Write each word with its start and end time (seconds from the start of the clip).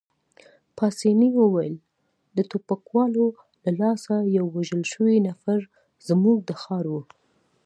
پاسیني 0.77 1.29
وویل: 1.33 1.75
د 2.35 2.37
ټوپکوالو 2.49 3.25
له 3.63 3.71
لاسه 3.81 4.13
یو 4.37 4.45
وژل 4.55 4.83
شوی 4.93 5.17
نفر، 5.27 5.59
زموږ 6.07 6.37
د 6.43 6.51
ښار 6.61 6.85
وو. 6.93 7.01